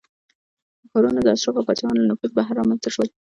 ښارونه 0.89 1.19
د 1.23 1.27
اشرافو 1.35 1.59
او 1.59 1.67
پاچاهانو 1.67 2.01
له 2.01 2.07
نفوذ 2.11 2.31
بهر 2.37 2.53
رامنځته 2.59 2.89
شول 2.93 3.07